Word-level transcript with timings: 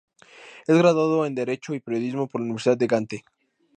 Es 0.65 0.75
graduado 0.75 1.27
en 1.27 1.35
Derecho 1.35 1.75
y 1.75 1.79
Periodismo 1.79 2.27
por 2.27 2.41
la 2.41 2.45
Universidad 2.45 2.75
de 2.75 2.87
Gante. 2.87 3.23